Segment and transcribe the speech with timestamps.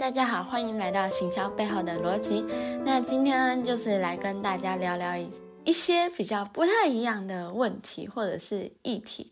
[0.00, 2.42] 大家好，欢迎来到行销背后的逻辑。
[2.86, 5.30] 那今天呢，就是来跟大家聊聊一
[5.62, 9.30] 一些比较不太一样的问题或者是议题。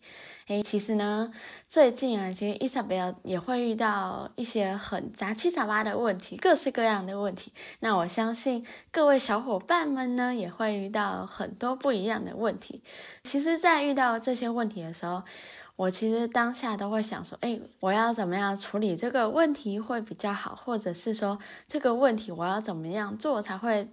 [0.49, 1.33] 诶，其实呢，
[1.67, 7.51] 最近啊，其实伊莎贝尔也会遇到一些很杂七杂八的问题，各式各样的问题。
[7.81, 12.83] 那我相信各位小伙伴们呢，也会遇到很多不一样的问题。
[13.23, 15.23] 其实，在遇到这些问题的时候，
[15.79, 23.89] 我其实当下都会想说，哎，我要怎么样处理这个问题会比较好，或者是说这个问题我要怎么样做才会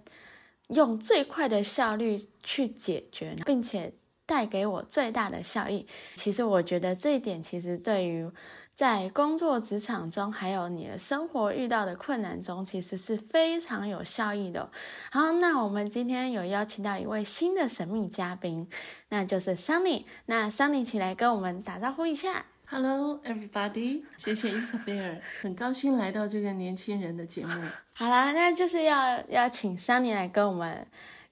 [0.70, 3.92] 用最快的效率去解决，并且
[4.26, 5.86] 带给我最大的效益。
[6.16, 8.30] 其实我觉得这一点，其实对于
[8.74, 14.70] 在工作职场中，还有你的生活遇到的困难中，其实是非常有效益的。
[15.10, 18.68] 好，那我们今天有邀请到一位新的神秘嘉宾，
[19.08, 20.04] 那就是 Sunny。
[20.26, 22.44] 那 Sunny，请来跟我们打招呼一下。
[22.68, 24.02] Hello, everybody！
[24.16, 27.52] 谢谢伊莎贝尔，很高兴来到这个年轻人的节目。
[27.94, 30.86] 好啦，那就是要要请 Sunny 来跟我们。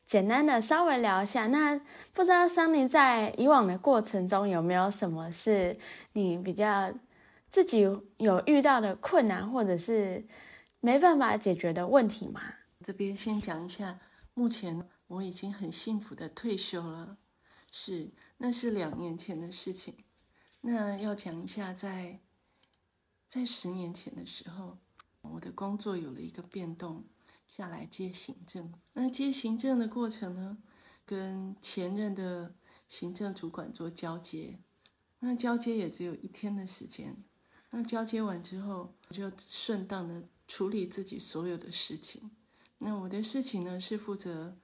[0.06, 1.80] 简单的稍微聊一下，那
[2.12, 5.78] 不知道桑尼在以往的过程中有没有什么是
[6.12, 6.92] 你比较
[7.48, 7.80] 自己
[8.18, 10.26] 有遇到的困难，或者是
[10.80, 12.40] 没办法解决的问题吗？
[12.82, 13.98] 这边先讲一下，
[14.34, 17.16] 目前我已经很幸福的退休了，
[17.72, 19.96] 是，那是两年前的事情。
[20.60, 22.20] 那要讲一下，在
[23.26, 24.78] 在十年前的时候，
[25.22, 27.04] 我的工作有了一个变动。
[27.56, 30.58] 下来接行政，那接行政的过程呢，
[31.06, 32.52] 跟前任的
[32.88, 34.58] 行政主管做交接，
[35.20, 37.22] 那交接也只有一天的时间，
[37.70, 42.32] 那交接完之后，我就顺当的处理自己所有的事情。
[42.78, 44.56] 那我的事情呢，是负责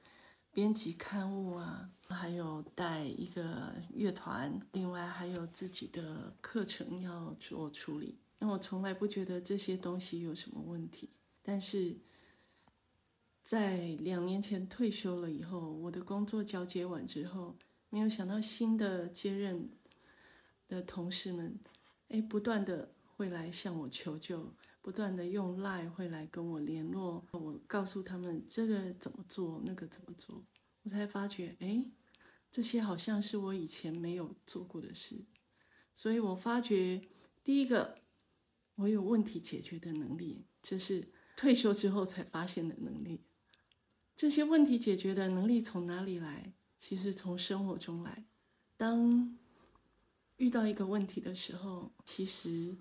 [0.53, 8.19] 编辑刊物啊，还有带一个乐团，另外还有自己的课程要做处理。
[8.41, 11.11] 那我从来不觉得这些东西有什么问题，
[11.41, 11.97] 但是。
[13.51, 17.57] 在两年前退休了以后，我的工作交接完之后，
[17.89, 19.69] 没有想到新的接任
[20.69, 21.59] 的同事们，
[22.11, 30.45] 哎，不断的会来向我求救，不断的用 LINE 会来跟我联络，我告诉他们这个怎么做，那个怎么做，
[30.85, 31.91] 我才发觉，哎，
[32.53, 35.25] 这些好像是我以前没有做过的事，
[35.93, 37.03] 所以我发觉
[37.43, 37.99] 第一个，
[38.77, 43.23] 我有问题解决的能力，这是退休之后才发现的能力。
[44.21, 46.53] 这些问题解决的能力从哪里来？
[46.77, 48.27] 其实从生活中来。
[48.77, 49.35] 当
[50.37, 52.77] 遇到一个问题的时候，其实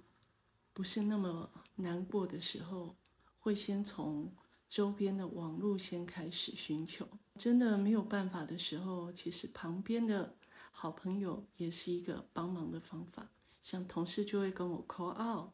[0.73, 2.97] 不是那么难过的时候，
[3.39, 4.33] 会先从
[4.67, 7.07] 周边的网络先开始寻求。
[7.37, 10.35] 真的没有办法的时候，其实旁边的
[10.71, 13.29] 好朋友也是一个帮忙的方法。
[13.61, 15.51] 像同事就会跟我 call out。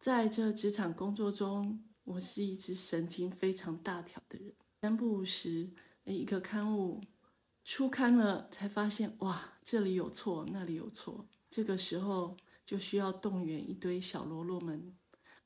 [0.00, 5.70] 在这职场工作中，我是一只神经非常大条的人，三不五时，
[6.04, 7.00] 一个刊物
[7.64, 11.26] 出刊了，才发现哇，这里有错，那里有错。
[11.50, 14.96] 这个时候就需要动员一堆小喽啰们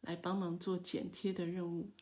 [0.03, 1.93] 来帮忙做剪贴的任务。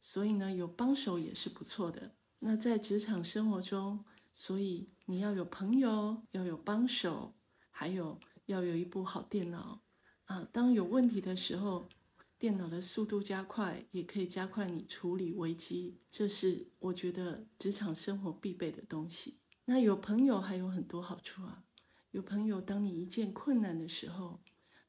[0.00, 2.14] 所以呢，有帮手也是不错的。
[2.38, 7.34] 那在职场生活中，所以你要有朋友，要有帮手，
[7.70, 9.82] 还有要有一部好电脑
[10.24, 10.48] 啊。
[10.50, 11.90] 当有问题的时候。
[12.38, 19.40] 电脑的速度加快，也可以加快你处理危机，这是我觉得职场生活必备的东西。
[19.64, 21.64] 那有朋友还有很多好处啊，
[22.12, 24.40] 有朋友，当你一件困难的时候，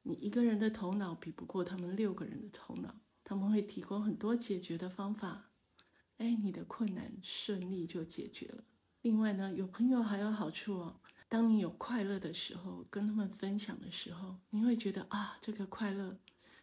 [0.04, 5.50] 你一个人的头脑比不过他们六个人的头脑，他们会提供很多解决的方法，
[6.18, 8.64] 哎，你的困难顺利就解决了。
[9.02, 16.20] 另外呢，有朋友还有好处哦，当你有快乐的时候，跟他们分享的时候，你会觉得啊，这个快乐。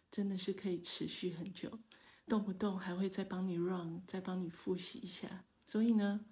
[0.09, 1.79] 真的是可以持续很久，
[2.27, 5.45] 动不动还会再帮你 run，再帮你复习一下。
[5.65, 6.25] 所以呢，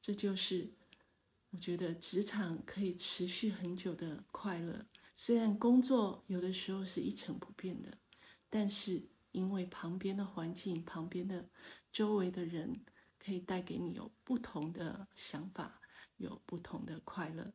[0.00, 0.72] 这就是
[1.50, 4.86] 我觉得职场可以持续很久的快乐。
[5.14, 7.96] 虽然工作有的时候是一成不变的，
[8.50, 11.48] 但是因为旁边的环境、旁边的
[11.92, 12.84] 周围的人，
[13.18, 15.80] 可以带给你有不同的想法，
[16.16, 17.52] 有不同的快乐。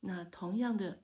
[0.00, 1.02] 那同样的，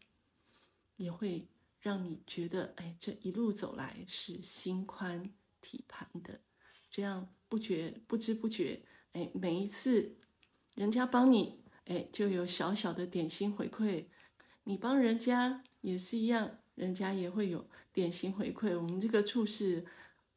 [0.97, 1.47] 也会。
[1.81, 6.41] 让你觉得，哎，这一路走来是心宽体盘的，
[6.91, 10.17] 这样不觉不知不觉，哎，每一次
[10.75, 14.07] 人家帮你，哎，就有小小的点心回馈；
[14.65, 18.77] 你帮人家也是一样，人家也会有点心回馈。
[18.77, 19.87] 我们这个处室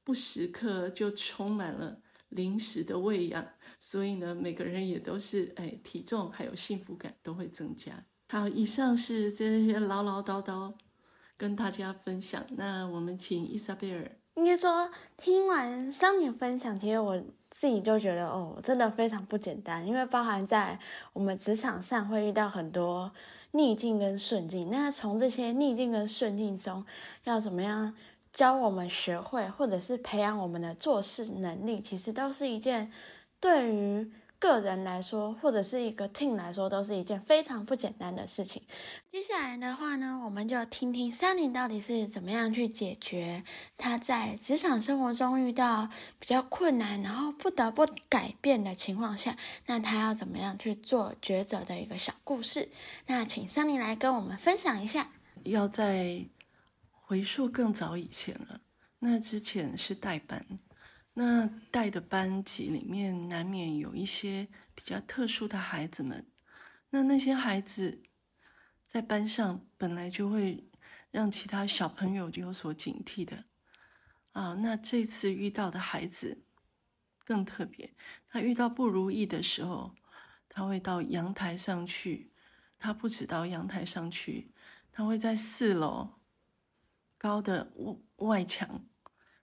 [0.03, 8.05] 不时刻就充满了零食的喂养，所以呢，每个人也都是，哎，体重还有幸福感都会增加。
[8.29, 10.75] 好，以上是这些唠唠叨叨。
[11.39, 14.11] 跟大家分享，那我们请伊莎贝尔。
[14.35, 17.17] 应该说，听完桑尼分享，其实我
[17.49, 20.77] 自己就觉得，哦，真的非常不简单，因为包含在
[21.13, 23.09] 我们职场上会遇到很多
[23.51, 24.69] 逆境跟顺境。
[24.69, 26.85] 那从这些逆境跟顺境中，
[27.23, 27.95] 要怎么样
[28.33, 32.91] 教我们学会，或者是培养我们的做事能力，其实都是一件
[33.39, 34.11] 对于。
[34.39, 38.63] 个人来说，或者是一个 team 来说，都是一件非常不简单的事情。
[39.09, 43.43] 接下来的话呢，我们就听听 Sunny 到底是怎么样去解决
[43.77, 52.69] 他在职场生活中遇到比较困难，然后不得不改变的情况下，那他要怎么样去做抉择的一个小故事。
[53.07, 55.09] 那请 Sunny 来跟我们分享一下。
[55.43, 56.25] 要在
[56.91, 58.61] 回溯更早以前了，
[58.99, 60.45] 那之前是代班。
[61.21, 66.25] 那带的班级里面难免有一些比较特殊的孩子们，
[66.91, 68.03] 那那些孩子
[68.87, 70.69] 在班上本来就会
[71.11, 73.43] 让其他小朋友有所警惕的
[74.31, 74.53] 啊。
[74.53, 76.45] 那这次遇到的孩子
[77.25, 77.93] 更特别，
[78.29, 79.93] 他遇到不如意的时候，
[80.47, 82.31] 他会到阳台上去。
[82.77, 84.53] 他不止到阳台上去，
[84.89, 86.21] 他会在四楼
[87.17, 87.73] 高的
[88.15, 88.85] 外墙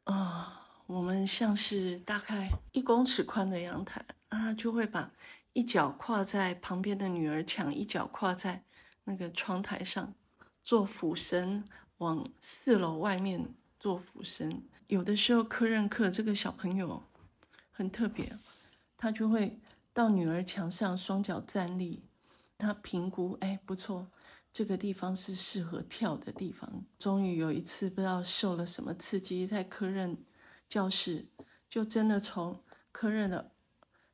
[0.04, 0.62] 啊。
[0.86, 5.10] 我们像是大概一公尺宽的阳台啊，就会把
[5.52, 8.62] 一脚跨在旁边的女儿墙，一脚跨在
[9.02, 10.14] 那个窗台上
[10.62, 11.64] 做俯身，
[11.98, 14.62] 往四楼外面做俯身。
[14.86, 17.02] 有的时候科任课这个小朋友
[17.72, 18.32] 很特别，
[18.96, 19.58] 他就会
[19.92, 22.04] 到女儿墙上双脚站立，
[22.56, 24.06] 他评估，哎，不错，
[24.52, 26.84] 这个地方是适合跳的地方。
[26.96, 30.16] 终于有一次，不知道受了什么刺激，在科任。
[30.68, 31.28] 教室
[31.68, 33.52] 就真的从科任的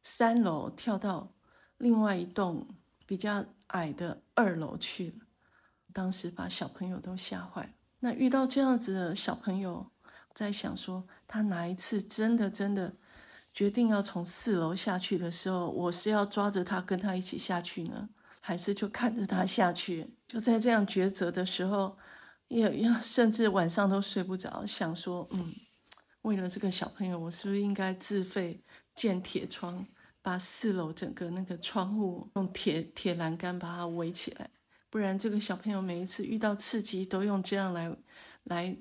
[0.03, 1.35] 三楼跳到
[1.79, 2.69] 另外一栋
[3.07, 5.27] 比较矮的二楼去了，
[5.93, 7.71] 当时把小朋友都吓坏了。
[8.01, 9.91] 那遇到这样子的小朋友，
[10.35, 12.95] 在想说他哪一次真的真的
[13.55, 18.09] 决定要从四楼下去的时候，我是要抓着他跟他一起下去呢，
[18.41, 20.15] 还是就看着他下去？
[20.27, 21.97] 就在这样抉择的时候，
[22.49, 25.55] 也要甚至晚上都睡不着，想说嗯。
[26.23, 28.63] 为了这个小朋友，我是不是应该自费
[28.95, 29.87] 建铁窗，
[30.21, 34.51] 把四楼整个那个窗户用铁铁栏杆把它围起来？
[34.89, 37.97] 不然这个小朋友每一次遇到刺激，都用这样来
[38.45, 38.77] 来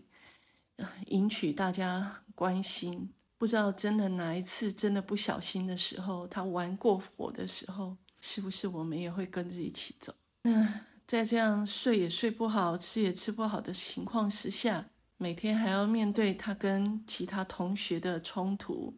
[1.07, 3.13] 引起大家关心。
[3.37, 10.13] 不知道真的哪一次真的不小心的时候，他玩过火的时候，是不是我们也会跟着一起走？
[10.43, 14.89] 那在这样睡也睡不好，吃也吃不好的情况之下。
[15.21, 18.97] 每天还要面对他跟其他同学的冲突，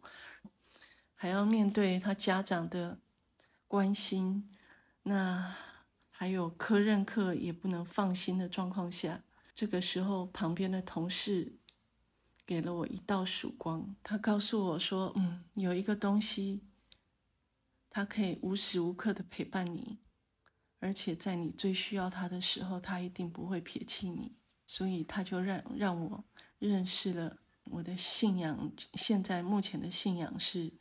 [1.14, 2.98] 还要面对他家长的
[3.68, 4.48] 关心，
[5.02, 5.54] 那
[6.10, 9.22] 还有科任课也不能放心的状况下，
[9.54, 11.58] 这个时候旁边的同事
[12.46, 16.62] 给了我一道曙光，他告诉我说：“嗯，有一个东西，
[17.90, 19.98] 他可以无时无刻的陪伴你，
[20.80, 24.36] 而且在你最需要他的时候，他一定不会撇弃你。”
[24.74, 26.24] 所以他就让让我
[26.58, 27.36] 认识了
[27.70, 28.72] 我的信仰。
[28.94, 30.72] 现在目前的信仰是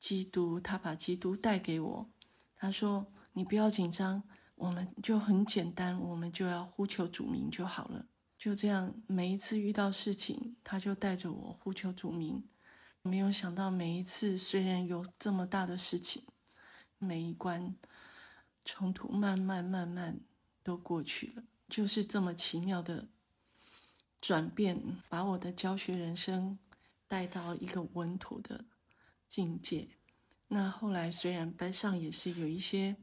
[0.00, 2.10] 基督，他把基督带给我。
[2.56, 4.24] 他说：“你不要紧张，
[4.56, 8.06] 我们就很简单，我们就要呼求主名就好了。”
[8.36, 12.48] 就这样，每一次遇到事情，他就带着我呼求主名。
[13.02, 16.24] 没有想到，每一次虽然有这么大的事情，
[16.98, 17.76] 每一关
[18.64, 20.18] 冲突慢慢慢慢
[20.64, 21.44] 都过去了。
[21.68, 23.08] 就是这么奇妙的
[24.20, 26.58] 转变，把我的教学人生
[27.06, 28.64] 带到一个稳妥的
[29.28, 29.88] 境界。
[30.48, 32.96] 那后来虽然班上也是有一些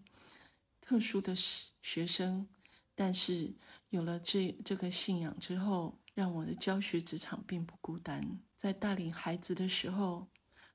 [0.82, 2.48] 特殊的学生，
[2.96, 3.54] 但是
[3.90, 8.40] 有了这这个信仰之后，让我的教学职场并不孤单。
[8.56, 10.28] 在带领孩子的时候，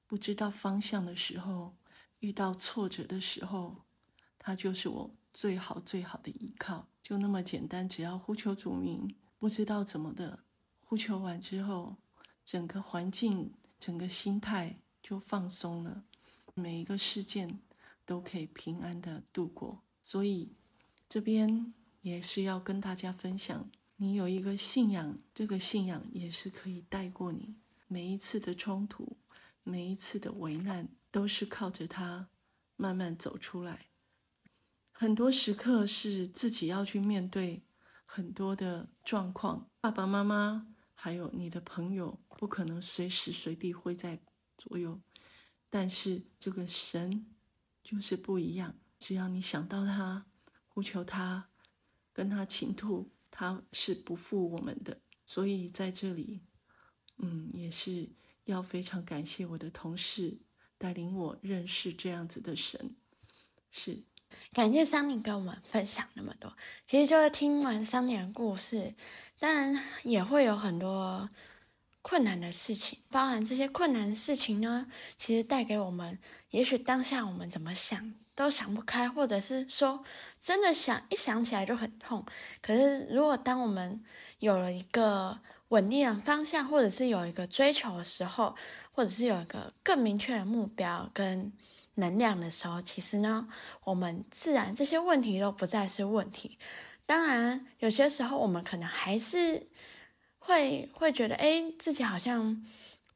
[0.06, 1.76] 不知道方向的时候，
[2.20, 3.84] 遇到挫折的时候，
[4.38, 6.89] 他就是我最好最好的依靠。
[7.02, 10.40] 就那么简单，只要呼求主名，不知道怎么的，
[10.84, 11.96] 呼求完之后，
[12.44, 16.04] 整个环境、整个心态就放松了，
[16.54, 17.60] 每一个事件
[18.04, 19.82] 都可以平安的度过。
[20.02, 20.52] 所以
[21.08, 27.56] 这边也是要跟大家分享，你有一个信仰，这个信仰也是可以带过你
[27.88, 29.16] 每一次的冲突，
[29.62, 32.28] 每一次的危难，都是靠着它
[32.76, 33.89] 慢慢走出来。
[35.00, 37.62] 很多时刻是自己要去面对
[38.04, 44.20] 很多的状况，爸爸妈妈还有你的朋友不可能随时随地会在
[44.58, 45.00] 左右，
[45.70, 47.34] 但是这个神
[47.82, 50.26] 就是不一样，只要你想到他，
[50.68, 51.48] 呼求他，
[52.12, 55.00] 跟他倾吐，他是不负我们的。
[55.24, 56.42] 所以在这里，
[57.16, 58.10] 嗯，也是
[58.44, 60.42] 要非常感谢我的同事
[60.76, 62.94] 带领我认识这样子的神，
[63.70, 64.04] 是。
[64.52, 66.52] 感谢桑尼跟我们分享那么多。
[66.86, 68.94] 其实就是听完桑尼的故事，
[69.38, 71.28] 当然也会有很多
[72.02, 72.98] 困难的事情。
[73.10, 76.18] 包含这些困难的事情呢，其实带给我们，
[76.50, 80.04] 也许当下我们怎么想都想不开，或者是说
[80.40, 82.26] 真的想一想起来就很痛。
[82.60, 84.02] 可是如果当我们
[84.40, 88.56] 有了一个稳定的方向，或者是有一个追求的时候，
[88.92, 91.52] 或者是有一个更明确的目标跟。
[91.94, 93.48] 能量的时候，其实呢，
[93.84, 96.58] 我们自然这些问题都不再是问题。
[97.06, 99.68] 当然，有些时候我们可能还是
[100.38, 102.64] 会会觉得，哎，自己好像。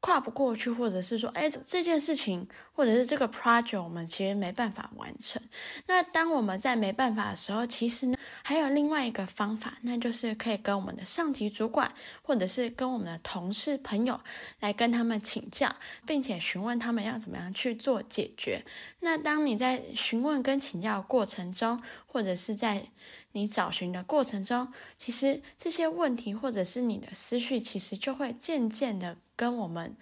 [0.05, 5.41] 跨不过去，或者是说，哎，这件事情，或者是这个 project，我们其实没办法完成。
[5.87, 14.19] 那当我们在没办法的时候，其实呢，还有另外一个方法，那就是可以跟我们的上级主管，或者是跟我们的同事朋友
[14.59, 18.63] 来跟他们请教，并且询问他们要怎么样去做解决。
[18.99, 21.81] 那当你在询问跟请教的过程中，
[22.15, 22.87] 或者是在
[23.33, 29.97] 你找寻的过程中，其实这些问题或者是你的思绪，其实就会渐渐的跟我们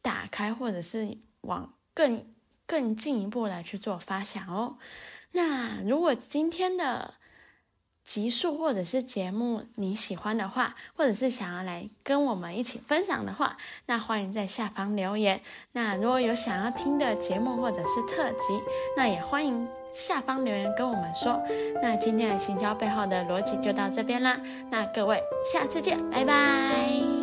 [0.00, 2.34] 打开，或者是往更
[2.64, 4.78] 更进一步来去做发想哦。
[5.32, 7.12] 那如果今天的
[8.04, 13.56] 集数或者是节目你喜欢的话，或者是想要来跟我们一起分享的话，
[13.86, 15.40] 那欢迎在下方留言。
[15.72, 18.60] 那如果有想要听的节目或者是特辑，
[18.96, 19.66] 那也欢迎。
[19.94, 21.40] 下方留言跟我们说，
[21.80, 24.36] 那今天的行销背后的逻辑就到这边啦，
[24.68, 27.13] 那各位下次见，拜拜。